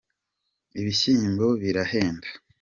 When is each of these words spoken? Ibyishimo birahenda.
Ibyishimo 0.79 1.47
birahenda. 1.61 2.27